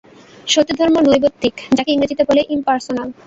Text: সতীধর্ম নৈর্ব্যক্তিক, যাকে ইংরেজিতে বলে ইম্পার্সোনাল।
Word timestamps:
সতীধর্ম 0.47 0.95
নৈর্ব্যক্তিক, 0.99 1.55
যাকে 1.77 1.89
ইংরেজিতে 1.91 2.23
বলে 2.29 2.41
ইম্পার্সোনাল। 2.55 3.07